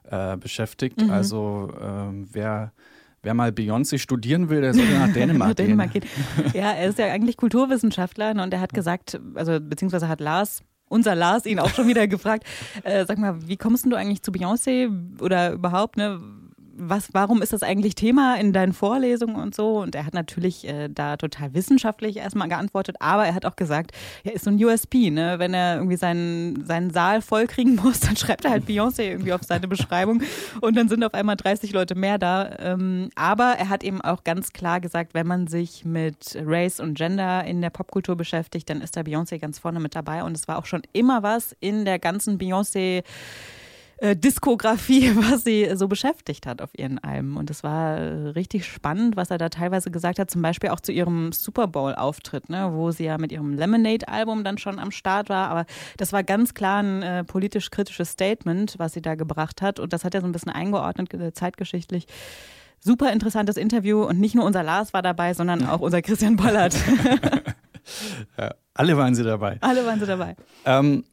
äh, 0.09 0.37
beschäftigt. 0.37 1.01
Mhm. 1.01 1.09
Also 1.09 1.73
äh, 1.77 2.25
wer 2.31 2.71
Wer 3.21 3.33
mal 3.33 3.49
Beyoncé 3.51 3.97
studieren 3.97 4.49
will, 4.49 4.61
der 4.61 4.73
sollte 4.73 4.93
nach 4.93 5.11
Dänemark, 5.13 5.55
Dänemark 5.55 5.91
gehen. 5.91 6.05
Ja, 6.53 6.71
er 6.71 6.89
ist 6.89 6.99
ja 6.99 7.07
eigentlich 7.07 7.37
Kulturwissenschaftler 7.37 8.31
und 8.31 8.53
er 8.53 8.61
hat 8.61 8.73
gesagt, 8.73 9.19
also 9.35 9.59
beziehungsweise 9.59 10.07
hat 10.07 10.21
Lars 10.21 10.63
unser 10.89 11.15
Lars 11.15 11.45
ihn 11.45 11.59
auch 11.59 11.69
schon 11.69 11.87
wieder 11.87 12.07
gefragt, 12.07 12.45
äh, 12.83 13.05
sag 13.05 13.17
mal, 13.17 13.47
wie 13.47 13.57
kommst 13.57 13.85
du 13.85 13.95
eigentlich 13.95 14.21
zu 14.21 14.31
Beyoncé 14.31 14.89
oder 15.21 15.51
überhaupt, 15.51 15.97
ne? 15.97 16.19
Was, 16.79 17.09
warum 17.13 17.41
ist 17.41 17.53
das 17.53 17.63
eigentlich 17.63 17.95
Thema 17.95 18.35
in 18.35 18.53
deinen 18.53 18.73
Vorlesungen 18.73 19.35
und 19.35 19.53
so? 19.53 19.79
Und 19.79 19.95
er 19.95 20.05
hat 20.05 20.13
natürlich 20.13 20.67
äh, 20.67 20.87
da 20.89 21.17
total 21.17 21.53
wissenschaftlich 21.53 22.17
erstmal 22.17 22.47
geantwortet, 22.47 22.95
aber 22.99 23.25
er 23.25 23.35
hat 23.35 23.45
auch 23.45 23.55
gesagt, 23.55 23.91
er 24.23 24.33
ist 24.33 24.45
so 24.45 24.51
ein 24.51 24.63
USP, 24.63 25.11
ne? 25.11 25.35
Wenn 25.39 25.53
er 25.53 25.75
irgendwie 25.75 25.97
seinen, 25.97 26.65
seinen 26.65 26.91
Saal 26.91 27.21
vollkriegen 27.21 27.75
muss, 27.83 27.99
dann 27.99 28.15
schreibt 28.15 28.45
er 28.45 28.51
halt 28.51 28.65
Beyoncé 28.65 29.03
irgendwie 29.03 29.33
auf 29.33 29.43
seine 29.43 29.67
Beschreibung 29.67 30.21
und 30.61 30.75
dann 30.77 30.87
sind 30.89 31.03
auf 31.03 31.13
einmal 31.13 31.35
30 31.35 31.73
Leute 31.73 31.95
mehr 31.95 32.17
da. 32.17 32.49
Ähm, 32.59 33.09
aber 33.15 33.55
er 33.57 33.69
hat 33.69 33.83
eben 33.83 34.01
auch 34.01 34.23
ganz 34.23 34.53
klar 34.53 34.79
gesagt, 34.79 35.13
wenn 35.13 35.27
man 35.27 35.47
sich 35.47 35.85
mit 35.85 36.37
Race 36.45 36.79
und 36.79 36.95
Gender 36.95 37.43
in 37.43 37.61
der 37.61 37.69
Popkultur 37.69 38.15
beschäftigt, 38.15 38.69
dann 38.69 38.81
ist 38.81 38.95
da 38.95 39.01
Beyoncé 39.01 39.39
ganz 39.39 39.59
vorne 39.59 39.79
mit 39.79 39.95
dabei. 39.95 40.23
Und 40.23 40.35
es 40.35 40.47
war 40.47 40.57
auch 40.57 40.65
schon 40.65 40.81
immer 40.93 41.23
was 41.23 41.55
in 41.59 41.85
der 41.85 41.99
ganzen 41.99 42.37
Beyoncé 42.37 43.03
äh, 44.01 44.15
Diskografie, 44.15 45.11
was 45.15 45.43
sie 45.43 45.69
so 45.75 45.87
beschäftigt 45.87 46.45
hat 46.45 46.61
auf 46.61 46.69
ihren 46.77 46.99
Alben. 46.99 47.37
Und 47.37 47.49
es 47.49 47.63
war 47.63 47.97
äh, 47.97 48.29
richtig 48.29 48.65
spannend, 48.65 49.15
was 49.15 49.29
er 49.29 49.37
da 49.37 49.49
teilweise 49.49 49.91
gesagt 49.91 50.19
hat, 50.19 50.31
zum 50.31 50.41
Beispiel 50.41 50.69
auch 50.69 50.79
zu 50.79 50.91
ihrem 50.91 51.31
Super 51.31 51.67
Bowl-Auftritt, 51.67 52.49
ne, 52.49 52.71
wo 52.73 52.91
sie 52.91 53.05
ja 53.05 53.17
mit 53.17 53.31
ihrem 53.31 53.53
Lemonade-Album 53.53 54.43
dann 54.43 54.57
schon 54.57 54.79
am 54.79 54.91
Start 54.91 55.29
war. 55.29 55.49
Aber 55.49 55.65
das 55.97 56.13
war 56.13 56.23
ganz 56.23 56.53
klar 56.53 56.81
ein 56.81 57.03
äh, 57.03 57.23
politisch-kritisches 57.23 58.11
Statement, 58.11 58.75
was 58.77 58.93
sie 58.93 59.01
da 59.01 59.15
gebracht 59.15 59.61
hat. 59.61 59.79
Und 59.79 59.93
das 59.93 60.03
hat 60.03 60.15
er 60.15 60.21
so 60.21 60.27
ein 60.27 60.31
bisschen 60.31 60.51
eingeordnet, 60.51 61.09
zeitgeschichtlich. 61.35 62.07
Super 62.79 63.11
interessantes 63.11 63.57
Interview 63.57 64.03
und 64.03 64.19
nicht 64.19 64.35
nur 64.35 64.45
unser 64.45 64.63
Lars 64.63 64.93
war 64.93 65.01
dabei, 65.01 65.33
sondern 65.33 65.67
auch 65.67 65.81
unser 65.81 66.01
Christian 66.01 66.37
Bollert. 66.37 66.73
ja, 68.37 68.53
alle 68.73 68.95
waren 68.95 69.15
sie 69.15 69.23
dabei. 69.23 69.57
Alle 69.59 69.85
waren 69.85 69.99
sie 69.99 70.05
dabei. 70.05 70.37
Ähm, 70.63 71.03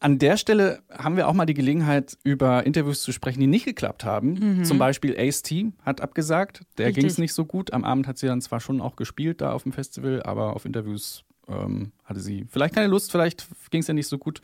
an 0.00 0.18
der 0.18 0.38
Stelle 0.38 0.82
haben 0.90 1.16
wir 1.16 1.28
auch 1.28 1.34
mal 1.34 1.44
die 1.44 1.54
Gelegenheit, 1.54 2.16
über 2.24 2.64
Interviews 2.64 3.02
zu 3.02 3.12
sprechen, 3.12 3.40
die 3.40 3.46
nicht 3.46 3.66
geklappt 3.66 4.04
haben. 4.04 4.58
Mhm. 4.58 4.64
Zum 4.64 4.78
Beispiel 4.78 5.14
Ace 5.18 5.42
T 5.42 5.72
hat 5.84 6.00
abgesagt. 6.00 6.64
Der 6.78 6.90
ging 6.92 7.04
es 7.04 7.18
nicht 7.18 7.34
so 7.34 7.44
gut. 7.44 7.72
Am 7.74 7.84
Abend 7.84 8.06
hat 8.06 8.16
sie 8.16 8.26
dann 8.26 8.40
zwar 8.40 8.60
schon 8.60 8.80
auch 8.80 8.96
gespielt 8.96 9.42
da 9.42 9.52
auf 9.52 9.64
dem 9.64 9.72
Festival, 9.72 10.22
aber 10.22 10.56
auf 10.56 10.64
Interviews 10.64 11.24
ähm, 11.48 11.92
hatte 12.04 12.20
sie 12.20 12.46
vielleicht 12.48 12.74
keine 12.74 12.86
Lust, 12.86 13.10
vielleicht 13.12 13.46
ging 13.70 13.82
es 13.82 13.88
ja 13.88 13.94
nicht 13.94 14.08
so 14.08 14.16
gut. 14.16 14.40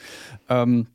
Ähm, 0.49 0.89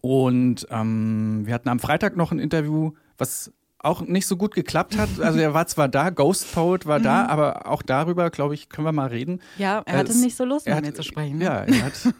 und 0.00 0.66
ähm, 0.70 1.42
wir 1.44 1.54
hatten 1.54 1.68
am 1.68 1.78
Freitag 1.78 2.16
noch 2.16 2.32
ein 2.32 2.38
Interview, 2.38 2.92
was 3.16 3.52
auch 3.78 4.00
nicht 4.00 4.26
so 4.26 4.36
gut 4.36 4.54
geklappt 4.54 4.96
hat. 4.96 5.20
Also 5.20 5.38
er 5.38 5.52
war 5.54 5.66
zwar 5.66 5.88
da, 5.88 6.10
Ghost 6.10 6.52
Poet 6.54 6.86
war 6.86 6.98
mhm. 6.98 7.04
da, 7.04 7.26
aber 7.26 7.70
auch 7.70 7.82
darüber, 7.82 8.30
glaube 8.30 8.54
ich, 8.54 8.70
können 8.70 8.86
wir 8.86 8.92
mal 8.92 9.08
reden. 9.08 9.40
Ja, 9.58 9.82
er 9.84 9.98
hatte 9.98 10.10
es, 10.10 10.20
nicht 10.20 10.36
so 10.36 10.44
Lust, 10.44 10.66
mit 10.66 10.80
mir 10.80 10.94
zu 10.94 11.02
sprechen. 11.02 11.40
Ja, 11.40 11.64
er 11.64 11.84
hat 11.84 12.14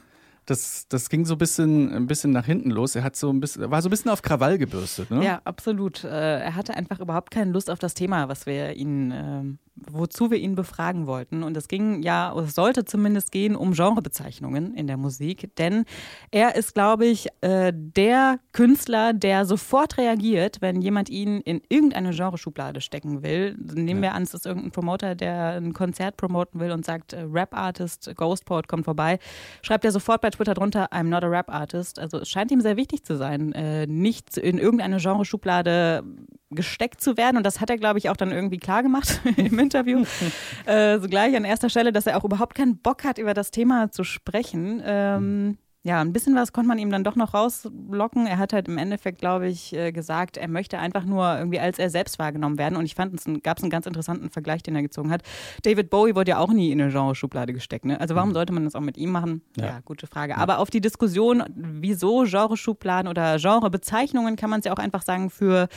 das, 0.46 0.86
das 0.88 1.08
ging 1.08 1.24
so 1.24 1.34
ein 1.34 1.38
bisschen, 1.38 1.92
ein 1.92 2.06
bisschen 2.06 2.30
nach 2.30 2.46
hinten 2.46 2.70
los. 2.70 2.94
Er 2.94 3.04
hat 3.04 3.16
so 3.16 3.30
ein 3.30 3.40
bisschen, 3.40 3.70
war 3.70 3.80
so 3.82 3.88
ein 3.88 3.90
bisschen 3.90 4.10
auf 4.10 4.22
Krawall 4.22 4.58
gebürstet, 4.58 5.10
ne? 5.10 5.24
Ja, 5.24 5.40
absolut. 5.44 6.04
Äh, 6.04 6.40
er 6.40 6.54
hatte 6.54 6.74
einfach 6.74 7.00
überhaupt 7.00 7.30
keine 7.30 7.50
Lust 7.50 7.70
auf 7.70 7.78
das 7.78 7.94
Thema, 7.94 8.28
was 8.28 8.46
wir 8.46 8.74
ihn, 8.74 9.12
ähm, 9.14 9.58
wozu 9.76 10.30
wir 10.30 10.38
ihn 10.38 10.54
befragen 10.54 11.06
wollten. 11.06 11.42
Und 11.42 11.56
es 11.56 11.68
ging 11.68 12.02
ja, 12.02 12.34
es 12.38 12.54
sollte 12.54 12.84
zumindest 12.84 13.32
gehen 13.32 13.56
um 13.56 13.72
Genrebezeichnungen 13.72 14.74
in 14.74 14.86
der 14.86 14.96
Musik, 14.96 15.50
denn 15.56 15.84
er 16.30 16.54
ist, 16.54 16.74
glaube 16.74 17.06
ich, 17.06 17.28
äh, 17.40 17.72
der 17.74 18.38
Künstler, 18.52 19.12
der 19.12 19.44
sofort 19.44 19.98
reagiert, 19.98 20.58
wenn 20.60 20.80
jemand 20.80 21.10
ihn 21.10 21.40
in 21.40 21.60
irgendeine 21.68 22.10
Genreschublade 22.10 22.80
stecken 22.80 23.22
will. 23.22 23.56
Nehmen 23.58 24.02
wir 24.02 24.14
an, 24.14 24.22
es 24.22 24.34
ist 24.34 24.46
irgendein 24.46 24.70
Promoter, 24.70 25.14
der 25.14 25.60
ein 25.60 25.72
Konzert 25.72 26.16
promoten 26.16 26.60
will 26.60 26.70
und 26.70 26.84
sagt, 26.84 27.12
äh, 27.12 27.20
Rap-Artist, 27.20 28.10
Ghost 28.16 28.44
Poet 28.44 28.68
kommt 28.68 28.84
vorbei, 28.84 29.18
schreibt 29.62 29.84
er 29.84 29.92
sofort 29.92 30.20
bei 30.20 30.30
Twitter 30.30 30.54
drunter, 30.54 30.92
I'm 30.92 31.04
not 31.04 31.24
a 31.24 31.28
Rap-Artist. 31.28 31.98
Also 31.98 32.18
es 32.18 32.28
scheint 32.28 32.50
ihm 32.52 32.60
sehr 32.60 32.76
wichtig 32.76 33.04
zu 33.04 33.16
sein, 33.16 33.52
äh, 33.52 33.86
nicht 33.86 34.36
in 34.36 34.58
irgendeine 34.58 34.98
Genreschublade 34.98 36.04
gesteckt 36.50 37.00
zu 37.00 37.16
werden. 37.16 37.36
Und 37.36 37.44
das 37.44 37.60
hat 37.60 37.70
er, 37.70 37.78
glaube 37.78 37.98
ich, 37.98 38.10
auch 38.10 38.16
dann 38.16 38.32
irgendwie 38.32 38.58
klar 38.58 38.82
gemacht 38.82 39.20
im 39.36 39.58
Interview. 39.64 40.04
äh, 40.66 40.98
so 40.98 41.08
gleich 41.08 41.36
an 41.36 41.44
erster 41.44 41.68
Stelle, 41.68 41.92
dass 41.92 42.06
er 42.06 42.16
auch 42.16 42.24
überhaupt 42.24 42.54
keinen 42.54 42.78
Bock 42.78 43.04
hat, 43.04 43.18
über 43.18 43.34
das 43.34 43.50
Thema 43.50 43.90
zu 43.90 44.04
sprechen. 44.04 44.82
Ähm, 44.84 45.58
ja, 45.86 46.00
ein 46.00 46.14
bisschen 46.14 46.34
was 46.34 46.54
konnte 46.54 46.68
man 46.68 46.78
ihm 46.78 46.90
dann 46.90 47.04
doch 47.04 47.14
noch 47.14 47.34
rauslocken. 47.34 48.26
Er 48.26 48.38
hat 48.38 48.54
halt 48.54 48.68
im 48.68 48.78
Endeffekt, 48.78 49.18
glaube 49.18 49.48
ich, 49.48 49.74
äh, 49.74 49.92
gesagt, 49.92 50.38
er 50.38 50.48
möchte 50.48 50.78
einfach 50.78 51.04
nur 51.04 51.36
irgendwie 51.36 51.60
als 51.60 51.78
er 51.78 51.90
selbst 51.90 52.18
wahrgenommen 52.18 52.56
werden. 52.56 52.76
Und 52.76 52.86
ich 52.86 52.94
fand, 52.94 53.14
es 53.14 53.26
gab 53.42 53.60
einen 53.60 53.68
ganz 53.68 53.84
interessanten 53.84 54.30
Vergleich, 54.30 54.62
den 54.62 54.74
er 54.74 54.80
gezogen 54.80 55.10
hat. 55.10 55.22
David 55.62 55.90
Bowie 55.90 56.14
wurde 56.14 56.30
ja 56.30 56.38
auch 56.38 56.50
nie 56.54 56.72
in 56.72 56.80
eine 56.80 56.90
Genre-Schublade 56.90 57.52
gesteckt. 57.52 57.84
Ne? 57.84 58.00
Also 58.00 58.14
warum 58.14 58.30
mhm. 58.30 58.34
sollte 58.34 58.54
man 58.54 58.64
das 58.64 58.74
auch 58.74 58.80
mit 58.80 58.96
ihm 58.96 59.12
machen? 59.12 59.42
Ja, 59.58 59.66
ja 59.66 59.80
gute 59.84 60.06
Frage. 60.06 60.32
Ja. 60.32 60.38
Aber 60.38 60.58
auf 60.58 60.70
die 60.70 60.80
Diskussion, 60.80 61.44
wieso 61.54 62.24
Genre-Schubladen 62.24 63.06
oder 63.06 63.36
Genre-Bezeichnungen, 63.36 64.36
kann 64.36 64.48
man 64.48 64.60
es 64.60 64.64
ja 64.64 64.72
auch 64.72 64.78
einfach 64.78 65.02
sagen, 65.02 65.28
für 65.28 65.68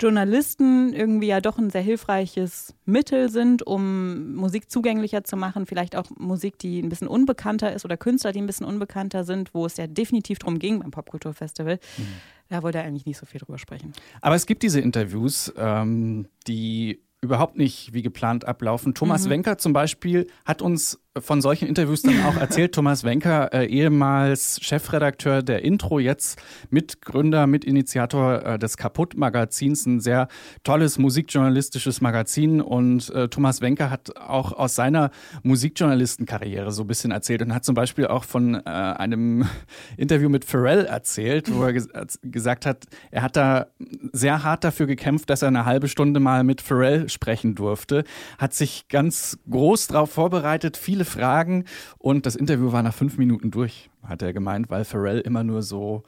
Journalisten 0.00 0.92
irgendwie 0.92 1.28
ja 1.28 1.40
doch 1.40 1.58
ein 1.58 1.70
sehr 1.70 1.82
hilfreiches 1.82 2.74
Mittel 2.84 3.30
sind, 3.30 3.64
um 3.64 4.34
Musik 4.34 4.68
zugänglicher 4.68 5.22
zu 5.22 5.36
machen. 5.36 5.66
Vielleicht 5.66 5.94
auch 5.94 6.06
Musik, 6.18 6.58
die 6.58 6.80
ein 6.80 6.88
bisschen 6.88 7.06
unbekannter 7.06 7.72
ist 7.72 7.84
oder 7.84 7.96
Künstler, 7.96 8.32
die 8.32 8.40
ein 8.40 8.46
bisschen 8.46 8.66
unbekannter 8.66 9.22
sind, 9.22 9.51
wo 9.52 9.66
es 9.66 9.76
ja 9.76 9.86
definitiv 9.86 10.38
darum 10.38 10.58
ging 10.58 10.80
beim 10.80 10.90
Popkulturfestival. 10.90 11.78
Mhm. 11.96 12.06
Da 12.48 12.62
wollte 12.62 12.78
er 12.78 12.84
eigentlich 12.84 13.06
nicht 13.06 13.18
so 13.18 13.26
viel 13.26 13.40
drüber 13.40 13.58
sprechen. 13.58 13.92
Aber 14.20 14.34
es 14.34 14.46
gibt 14.46 14.62
diese 14.62 14.80
Interviews, 14.80 15.52
ähm, 15.56 16.28
die 16.46 17.02
überhaupt 17.22 17.56
nicht 17.56 17.94
wie 17.94 18.02
geplant 18.02 18.44
ablaufen. 18.46 18.94
Thomas 18.94 19.26
mhm. 19.26 19.30
Wenker 19.30 19.58
zum 19.58 19.72
Beispiel 19.72 20.26
hat 20.44 20.60
uns 20.60 21.00
von 21.20 21.42
solchen 21.42 21.68
Interviews 21.68 22.02
dann 22.02 22.22
auch 22.24 22.36
erzählt. 22.36 22.72
Thomas 22.74 23.04
Wenker, 23.04 23.52
äh, 23.52 23.66
ehemals 23.66 24.58
Chefredakteur 24.62 25.42
der 25.42 25.62
Intro, 25.62 25.98
jetzt 25.98 26.40
Mitgründer, 26.70 27.46
Mitinitiator 27.46 28.44
äh, 28.44 28.58
des 28.58 28.78
Kaputt-Magazins, 28.78 29.84
ein 29.84 30.00
sehr 30.00 30.28
tolles 30.64 30.98
musikjournalistisches 30.98 32.00
Magazin. 32.00 32.62
Und 32.62 33.10
äh, 33.10 33.28
Thomas 33.28 33.60
Wenker 33.60 33.90
hat 33.90 34.16
auch 34.16 34.52
aus 34.52 34.74
seiner 34.74 35.10
Musikjournalistenkarriere 35.42 36.72
so 36.72 36.84
ein 36.84 36.86
bisschen 36.86 37.10
erzählt 37.10 37.42
und 37.42 37.54
hat 37.54 37.64
zum 37.64 37.74
Beispiel 37.74 38.06
auch 38.06 38.24
von 38.24 38.54
äh, 38.54 38.60
einem 38.68 39.46
Interview 39.98 40.30
mit 40.30 40.46
Pharrell 40.46 40.86
erzählt, 40.86 41.52
wo 41.54 41.62
er 41.64 41.72
ges 41.74 41.88
gesagt 42.22 42.64
hat, 42.64 42.84
er 43.10 43.22
hat 43.22 43.36
da 43.36 43.66
sehr 44.12 44.42
hart 44.42 44.64
dafür 44.64 44.86
gekämpft, 44.86 45.28
dass 45.28 45.42
er 45.42 45.48
eine 45.48 45.66
halbe 45.66 45.88
Stunde 45.88 46.20
mal 46.20 46.42
mit 46.42 46.62
Pharrell 46.62 47.08
sprechen 47.10 47.54
durfte, 47.54 48.04
hat 48.38 48.54
sich 48.54 48.88
ganz 48.88 49.38
groß 49.50 49.88
darauf 49.88 50.10
vorbereitet, 50.10 50.76
viele 50.76 51.01
viele 51.02 51.22
Fragen 51.22 51.64
und 51.98 52.26
das 52.26 52.36
Interview 52.36 52.72
war 52.72 52.82
nach 52.82 52.94
fünf 52.94 53.18
Minuten 53.18 53.50
durch, 53.50 53.90
hat 54.04 54.22
er 54.22 54.32
gemeint, 54.32 54.70
weil 54.70 54.84
Pharrell 54.84 55.20
immer 55.20 55.44
nur 55.44 55.62
so 55.62 56.04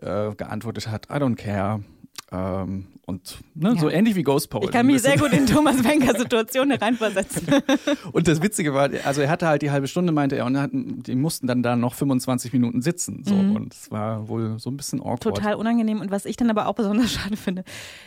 äh, 0.00 0.34
geantwortet 0.34 0.88
hat, 0.88 1.06
I 1.10 1.14
don't 1.14 1.36
care. 1.36 1.80
Ähm, 2.30 2.86
und 3.06 3.38
ne, 3.54 3.70
ja. 3.70 3.80
so 3.80 3.88
ähnlich 3.88 4.16
wie 4.16 4.22
Ghost 4.22 4.50
Poet. 4.50 4.64
Ich 4.64 4.70
kann 4.70 4.86
mich 4.86 5.00
sehr 5.00 5.16
gut 5.16 5.32
in 5.32 5.46
Thomas 5.46 5.82
Wenkers 5.82 6.18
Situation 6.18 6.70
hereinversetzen. 6.70 7.46
und 8.12 8.28
das 8.28 8.42
Witzige 8.42 8.74
war, 8.74 8.90
also 9.04 9.22
er 9.22 9.30
hatte 9.30 9.46
halt 9.48 9.62
die 9.62 9.70
halbe 9.70 9.88
Stunde, 9.88 10.12
meinte 10.12 10.36
er, 10.36 10.44
und 10.44 10.58
hatten, 10.58 11.02
die 11.02 11.14
mussten 11.14 11.46
dann 11.46 11.62
da 11.62 11.74
noch 11.74 11.94
25 11.94 12.52
Minuten 12.52 12.82
sitzen. 12.82 13.24
So. 13.24 13.34
Mhm. 13.34 13.56
Und 13.56 13.72
es 13.72 13.90
war 13.90 14.28
wohl 14.28 14.58
so 14.58 14.68
ein 14.70 14.76
bisschen 14.76 15.00
awkward. 15.00 15.22
Total 15.22 15.54
unangenehm. 15.54 16.02
Und 16.02 16.10
was 16.10 16.26
ich 16.26 16.36
dann 16.36 16.50
aber 16.50 16.68
auch 16.68 16.74
besonders 16.74 17.10
schade 17.12 17.38
finde, 17.38 17.64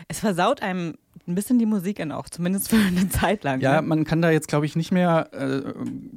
es 0.07 0.19
versaut 0.19 0.61
einem 0.61 0.93
ein 1.27 1.35
bisschen 1.35 1.59
die 1.59 1.65
Musik 1.65 1.99
in 1.99 2.11
auch, 2.11 2.29
zumindest 2.29 2.69
für 2.69 2.77
eine 2.77 3.07
Zeit 3.09 3.43
lang. 3.43 3.59
Ja, 3.61 3.81
ne? 3.81 3.87
man 3.87 4.05
kann 4.05 4.21
da 4.21 4.31
jetzt, 4.31 4.47
glaube 4.47 4.65
ich, 4.65 4.75
nicht 4.75 4.91
mehr 4.91 5.29
äh, 5.33 5.61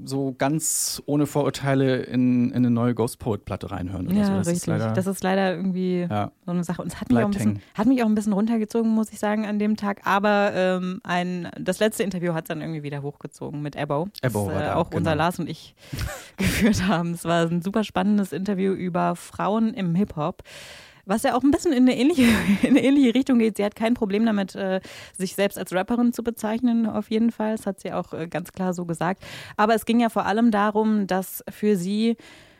so 0.05 0.35
ganz 0.37 1.03
ohne 1.07 1.27
Vorurteile 1.27 2.03
in, 2.03 2.51
in 2.51 2.57
eine 2.57 2.71
neue 2.71 2.95
Ghost 2.95 3.19
Poet-Platte 3.19 3.71
reinhören. 3.71 4.15
Ja, 4.15 4.27
so. 4.27 4.33
das 4.33 4.47
richtig. 4.47 4.63
Ist 4.63 4.67
leider, 4.67 4.93
das 4.93 5.07
ist 5.07 5.23
leider 5.23 5.55
irgendwie 5.55 6.07
ja, 6.09 6.33
so 6.45 6.53
eine 6.53 6.65
Sache. 6.65 6.83
Und 6.83 6.89
es 6.89 7.01
hat 7.01 7.11
mich, 7.11 7.19
auch 7.19 7.25
ein 7.25 7.31
bisschen, 7.31 7.61
hat 7.85 7.89
mich 7.89 8.03
auch 8.03 8.07
ein 8.07 8.15
bisschen 8.15 8.33
runtergezogen, 8.33 8.91
muss 8.91 9.13
ich 9.13 9.19
sagen, 9.19 9.45
an 9.47 9.59
dem 9.59 9.77
Tag. 9.77 10.01
Aber 10.05 10.53
ähm, 10.55 11.01
ein, 11.05 11.51
das 11.59 11.81
letzte 11.81 12.03
Interview 12.03 12.33
hat 12.33 12.45
es 12.45 12.49
dann 12.49 12.61
irgendwie 12.61 12.83
wieder 12.83 13.03
hochgezogen 13.03 13.61
mit 13.61 13.77
Ebo. 13.77 14.09
Ebo 14.23 14.47
das, 14.47 14.55
war 14.55 14.63
äh, 14.63 14.71
auch 14.71 14.91
genau. 14.91 14.99
unser 14.99 15.15
Lars 15.15 15.39
und 15.39 15.51
ich 15.51 15.75
geführt 16.39 16.87
haben. 16.87 17.13
Es 17.13 17.25
war 17.25 17.47
ein 17.47 17.61
super 17.63 17.85
spannendes 17.85 18.33
Interview 18.33 18.73
über 18.73 19.17
Frauen 19.17 19.75
im 19.75 19.95
Hip-Hop 19.95 20.43
was 21.07 21.23
ja 21.23 21.37
auch 21.37 21.43
ein 21.43 21.51
bisschen 21.51 21.75
in 21.75 21.83
eine 21.83 21.99
ähnliche, 21.99 22.23
in 22.63 22.71
eine 22.71 22.83
ähnliche 22.83 23.15
Richtung 23.15 23.39
geht. 23.39 23.59
Sie 23.59 23.65
hat 23.65 23.75
kein 23.75 23.93
Problem 23.93 24.25
damit, 24.25 24.55
äh, 24.55 24.81
sich 25.15 25.35
selbst 25.35 25.59
als 25.59 25.71
Rapperin 25.75 26.15
zu 26.15 26.25
bezeichnen, 26.25 26.87
auf 26.87 27.11
jeden 27.11 27.31
Fall. 27.31 27.57
Das 27.57 27.67
hat 27.67 27.79
sie 27.79 27.93
auch 27.93 28.15
äh, 28.15 28.27
ganz 28.27 28.53
klar 28.53 28.73
so 28.73 28.87
gesagt. 28.87 29.23
Aber 29.59 29.75
es 29.75 29.85
ging 29.85 30.01
ja 30.01 30.09
vor 30.09 30.25
allem 30.25 30.51
darum, 30.51 31.07
dass 31.07 31.45
für 31.51 31.77
sie 31.77 32.17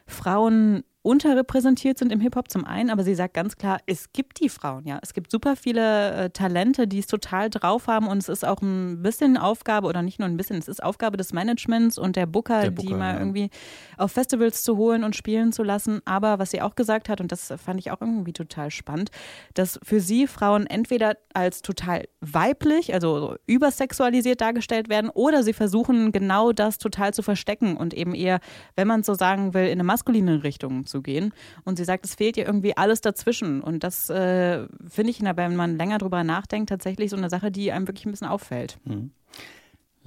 Frauen 0.07 0.85
unterrepräsentiert 1.05 1.99
sind 1.99 2.11
im 2.13 2.21
Hip-Hop 2.21 2.51
zum 2.51 2.65
einen, 2.65 2.89
aber 2.89 3.05
sie 3.05 3.15
sagt 3.15 3.35
ganz 3.35 3.57
klar, 3.57 3.79
es 3.85 4.13
gibt 4.15 4.41
die 4.41 4.49
Frauen, 4.49 4.87
ja. 4.87 4.99
Es 5.03 5.13
gibt 5.13 5.31
super 5.31 5.55
viele 5.55 6.13
äh, 6.13 6.31
Talente, 6.31 6.89
die 6.89 6.99
es 6.99 7.07
total 7.07 7.51
drauf 7.51 7.89
haben 7.89 8.07
und 8.09 8.19
es 8.19 8.31
ist 8.31 8.43
auch 8.45 8.63
ein 8.63 9.03
bisschen 9.03 9.37
Aufgabe 9.37 9.87
oder 9.87 10.01
nicht 10.01 10.19
nur 10.19 10.27
ein 10.27 10.39
bisschen, 10.39 10.57
es 10.57 10.67
ist 10.67 10.83
Aufgabe 10.83 11.19
des 11.19 11.35
Managements 11.35 11.99
und 11.99 12.17
der 12.17 12.25
Booker, 12.25 12.63
der 12.63 12.71
Booker 12.71 12.89
die 12.89 12.95
mal 12.95 13.15
ja. 13.15 13.19
irgendwie 13.19 13.51
auf 13.99 14.13
Festivals 14.13 14.63
zu 14.63 14.79
holen 14.79 15.05
und 15.05 15.15
spielen 15.15 15.53
zu 15.53 15.63
lassen. 15.63 16.01
Aber 16.07 16.39
was 16.39 16.53
sie 16.53 16.63
auch 16.63 16.75
gesagt 16.75 17.11
hat, 17.11 17.21
und 17.21 17.31
das 17.31 17.53
fand 17.63 17.81
ich 17.81 17.91
auch 17.91 18.01
irgendwie 18.01 18.33
total 18.33 18.71
spannend, 18.71 19.11
dass 19.53 19.79
für 19.83 20.01
sie 20.01 20.27
Frauen 20.27 20.67
entweder 20.67 21.19
als 21.35 21.61
total 21.61 22.05
weiblich, 22.23 22.95
also 22.95 23.37
übersexualisiert 23.47 24.41
dargestellt 24.41 24.89
werden 24.89 25.11
oder 25.11 25.43
sie 25.43 25.53
versuchen 25.53 26.13
genau 26.13 26.53
das 26.53 26.79
total 26.79 27.13
zu 27.13 27.21
verstecken 27.21 27.77
und 27.77 27.93
eben 27.93 28.15
eher, 28.15 28.41
wenn 28.75 28.89
man 28.89 29.03
so 29.03 29.13
sagen 29.13 29.53
will, 29.53 29.67
in 29.67 29.73
eine 29.73 29.85
maskuline 29.85 30.45
Richtung 30.45 30.87
zu 30.87 30.94
zu 30.95 31.03
gehen. 31.03 31.35
Und 31.65 31.77
sie 31.77 31.85
sagt, 31.85 32.05
es 32.05 32.15
fehlt 32.15 32.37
ihr 32.37 32.47
irgendwie 32.47 32.77
alles 32.77 33.01
dazwischen. 33.01 33.61
Und 33.61 33.83
das 33.83 34.09
äh, 34.11 34.67
finde 34.89 35.11
ich, 35.11 35.21
wenn 35.21 35.57
man 35.57 35.77
länger 35.77 35.99
drüber 35.99 36.23
nachdenkt, 36.23 36.69
tatsächlich 36.69 37.11
so 37.11 37.17
eine 37.17 37.29
Sache, 37.29 37.51
die 37.51 37.73
einem 37.73 37.89
wirklich 37.89 38.07
ein 38.07 38.13
bisschen 38.13 38.29
auffällt. 38.29 38.79
Mhm. 38.85 39.11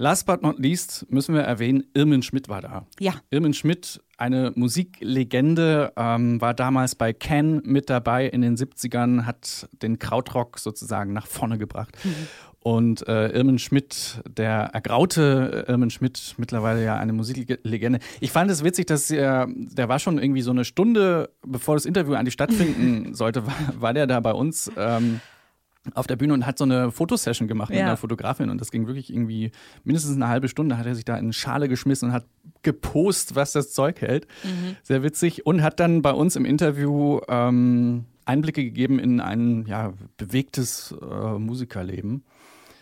Last 0.00 0.26
but 0.26 0.42
not 0.42 0.60
least 0.60 1.06
müssen 1.10 1.34
wir 1.34 1.42
erwähnen, 1.42 1.84
Irmin 1.92 2.22
Schmidt 2.22 2.48
war 2.48 2.62
da. 2.62 2.86
Ja. 3.00 3.14
Irmin 3.30 3.52
Schmidt, 3.52 4.00
eine 4.16 4.52
Musiklegende, 4.54 5.92
ähm, 5.96 6.40
war 6.40 6.54
damals 6.54 6.94
bei 6.94 7.12
Ken 7.12 7.60
mit 7.64 7.90
dabei 7.90 8.26
in 8.26 8.40
den 8.40 8.56
70ern, 8.56 9.26
hat 9.26 9.68
den 9.82 9.98
Krautrock 9.98 10.60
sozusagen 10.60 11.12
nach 11.12 11.26
vorne 11.26 11.58
gebracht. 11.58 11.96
Mhm. 12.04 12.28
Und 12.68 13.08
äh, 13.08 13.30
Irmen 13.30 13.58
Schmidt, 13.58 14.20
der 14.28 14.50
ergraute 14.74 15.64
Irmen 15.68 15.88
Schmidt, 15.88 16.34
mittlerweile 16.36 16.84
ja 16.84 16.98
eine 16.98 17.14
Musiklegende. 17.14 17.98
Ich 18.20 18.30
fand 18.30 18.50
es 18.50 18.62
witzig, 18.62 18.84
dass 18.84 19.10
er, 19.10 19.46
der 19.48 19.88
war 19.88 19.98
schon 19.98 20.18
irgendwie 20.18 20.42
so 20.42 20.50
eine 20.50 20.66
Stunde, 20.66 21.30
bevor 21.46 21.76
das 21.76 21.86
Interview 21.86 22.12
eigentlich 22.12 22.34
stattfinden 22.34 23.14
sollte, 23.14 23.46
war, 23.46 23.54
war 23.78 23.94
der 23.94 24.06
da 24.06 24.20
bei 24.20 24.34
uns. 24.34 24.70
Ähm, 24.76 25.22
auf 25.94 26.06
der 26.06 26.16
Bühne 26.16 26.34
und 26.34 26.44
hat 26.44 26.58
so 26.58 26.64
eine 26.64 26.92
Fotosession 26.92 27.48
gemacht 27.48 27.70
mit 27.70 27.78
einer 27.78 27.96
Fotografin 27.96 28.50
und 28.50 28.60
das 28.60 28.70
ging 28.70 28.86
wirklich 28.86 29.10
irgendwie 29.10 29.52
mindestens 29.84 30.16
eine 30.16 30.28
halbe 30.28 30.48
Stunde, 30.48 30.76
hat 30.76 30.84
er 30.84 30.94
sich 30.94 31.06
da 31.06 31.14
in 31.14 31.24
eine 31.24 31.32
Schale 31.32 31.66
geschmissen 31.66 32.10
und 32.10 32.14
hat 32.14 32.26
gepost, 32.60 33.34
was 33.34 33.52
das 33.52 33.72
Zeug 33.72 34.02
hält. 34.02 34.26
Mhm. 34.44 34.76
Sehr 34.82 35.02
witzig 35.02 35.46
und 35.46 35.62
hat 35.62 35.80
dann 35.80 36.02
bei 36.02 36.12
uns 36.12 36.36
im 36.36 36.44
Interview 36.44 37.20
ähm, 37.28 38.04
Einblicke 38.26 38.62
gegeben 38.62 38.98
in 38.98 39.20
ein 39.20 39.64
ja, 39.66 39.94
bewegtes 40.18 40.94
äh, 41.00 41.38
Musikerleben. 41.38 42.24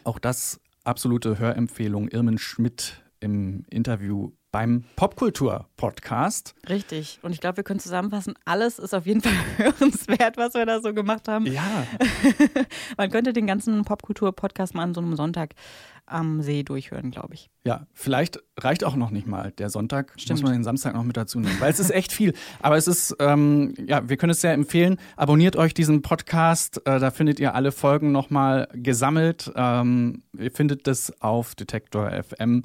Auch 0.07 0.21
das 0.21 0.61
absolute 0.85 1.41
Hörempfehlung. 1.41 2.07
Irmen 2.07 2.39
Schmidt 2.39 3.03
im 3.19 3.65
Interview 3.69 4.31
beim 4.53 4.85
Popkultur-Podcast. 4.97 6.55
Richtig. 6.69 7.19
Und 7.23 7.33
ich 7.33 7.41
glaube, 7.41 7.59
wir 7.59 7.65
können 7.65 7.81
zusammenfassen, 7.81 8.35
alles 8.45 8.79
ist 8.79 8.95
auf 8.95 9.07
jeden 9.07 9.21
Fall 9.23 9.33
hörenswert, 9.57 10.37
was 10.37 10.55
wir 10.55 10.67
da 10.67 10.81
so 10.81 10.95
gemacht 10.95 11.29
haben. 11.29 11.47
Ja. 11.47 11.87
Man 12.97 13.11
könnte 13.11 13.33
den 13.33 13.47
ganzen 13.47 13.85
Popkultur-Podcast 13.85 14.75
mal 14.75 14.83
an 14.83 14.95
so 14.95 15.01
einem 15.01 15.17
Sonntag 15.17 15.55
am 16.07 16.41
See 16.41 16.63
durchhören, 16.63 17.11
glaube 17.11 17.35
ich. 17.35 17.51
Ja, 17.65 17.87
vielleicht 17.93 18.39
reicht 18.57 18.85
auch 18.85 18.95
noch 18.95 19.11
nicht 19.11 19.27
mal 19.27 19.51
der 19.51 19.71
Sonntag. 19.71 20.13
Stimmt. 20.17 20.41
Muss 20.41 20.45
man 20.45 20.53
den 20.53 20.65
Samstag 20.65 20.95
noch 20.95 21.03
mit 21.03 21.17
dazu 21.17 21.41
nehmen, 21.41 21.61
weil 21.61 21.71
es 21.71 21.81
ist 21.81 21.91
echt 21.91 22.13
viel. 22.13 22.33
Aber 22.61 22.77
es 22.77 22.87
ist, 22.87 23.17
ähm, 23.19 23.75
ja, 23.87 24.09
wir 24.09 24.17
können 24.17 24.31
es 24.31 24.41
sehr 24.41 24.53
empfehlen. 24.53 24.99
Abonniert 25.17 25.57
euch 25.57 25.75
diesen 25.75 26.03
Podcast. 26.03 26.81
Äh, 26.87 27.01
da 27.01 27.11
findet 27.11 27.41
ihr 27.41 27.55
alle 27.55 27.73
Folgen 27.73 28.13
nochmal 28.13 28.69
gesammelt. 28.73 29.51
Ähm, 29.57 30.23
ihr 30.39 30.53
findet 30.53 30.87
das 30.87 31.21
auf 31.21 31.57
Detektor 31.57 32.11
FM 32.11 32.63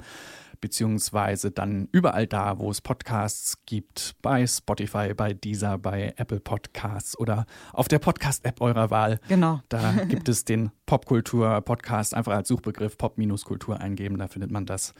beziehungsweise 0.62 1.50
dann 1.50 1.88
überall 1.92 2.26
da, 2.26 2.58
wo 2.58 2.70
es 2.70 2.80
Podcasts 2.80 3.58
gibt, 3.66 4.14
bei 4.22 4.46
Spotify, 4.46 5.12
bei 5.12 5.34
Deezer, 5.34 5.76
bei 5.76 6.14
Apple 6.16 6.40
Podcasts 6.40 7.18
oder 7.18 7.44
auf 7.74 7.88
der 7.88 7.98
Podcast-App 7.98 8.62
eurer 8.62 8.90
Wahl. 8.90 9.20
Genau. 9.28 9.60
Da 9.68 9.92
gibt 10.08 10.30
es 10.30 10.46
den 10.46 10.70
Popkultur-Podcast, 10.86 12.14
einfach 12.14 12.32
als 12.32 12.48
Suchbegriff 12.48 12.96
Pop-Kultur 12.96 13.78
eingeben, 13.78 14.16
da 14.16 14.28
findet 14.28 14.50
man 14.50 14.64
das. 14.64 14.94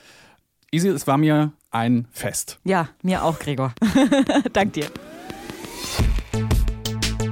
Easy, 0.71 0.89
es 0.89 1.07
war 1.07 1.17
mir 1.17 1.53
ein 1.71 2.09
Fest. 2.11 2.59
Ja, 2.65 2.89
mir 3.03 3.25
auch, 3.25 3.39
Gregor. 3.39 3.73
Dank 4.53 4.73
dir. 4.73 4.87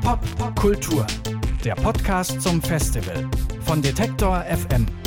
Popkultur, 0.03 1.07
der 1.65 1.75
Podcast 1.75 2.41
zum 2.41 2.63
Festival 2.63 3.29
von 3.63 3.83
Detektor 3.83 4.45
FM. 4.45 5.00